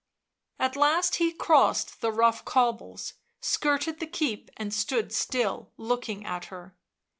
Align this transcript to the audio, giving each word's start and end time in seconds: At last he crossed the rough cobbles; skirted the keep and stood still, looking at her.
At 0.57 0.75
last 0.75 1.17
he 1.17 1.31
crossed 1.31 2.01
the 2.01 2.11
rough 2.11 2.43
cobbles; 2.43 3.13
skirted 3.39 3.99
the 3.99 4.07
keep 4.07 4.49
and 4.57 4.73
stood 4.73 5.13
still, 5.13 5.73
looking 5.77 6.25
at 6.25 6.45
her. 6.45 6.75